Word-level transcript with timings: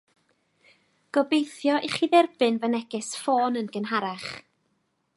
Gobeithio 1.17 1.75
i 1.87 1.91
chi 1.97 2.09
dderbyn 2.13 2.59
fy 2.63 2.71
neges 2.73 3.13
ffôn 3.21 3.61
yn 3.63 3.73
gynharach 3.77 4.29